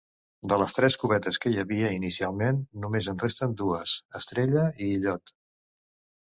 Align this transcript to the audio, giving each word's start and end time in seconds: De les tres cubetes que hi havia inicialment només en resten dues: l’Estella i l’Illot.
De 0.51 0.57
les 0.59 0.71
tres 0.77 0.95
cubetes 1.01 1.37
que 1.43 1.51
hi 1.51 1.59
havia 1.63 1.91
inicialment 1.97 2.63
només 2.85 3.11
en 3.13 3.21
resten 3.25 3.53
dues: 3.61 3.95
l’Estella 4.17 4.65
i 4.87 4.91
l’Illot. 4.91 5.37